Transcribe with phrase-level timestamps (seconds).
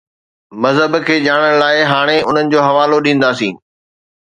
[0.63, 3.55] مذهب کي ڄاڻڻ لاءِ هاڻي انهن جو حوالو ڏينداسين.